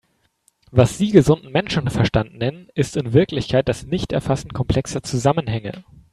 Was 0.71 0.97
Sie 0.97 1.11
gesunden 1.11 1.51
Menschenverstand 1.51 2.35
nennen, 2.35 2.69
ist 2.73 2.97
in 2.97 3.13
Wirklichkeit 3.13 3.69
das 3.69 3.85
Nichterfassen 3.85 4.51
komplexer 4.51 5.03
Zusammenhänge. 5.03 5.83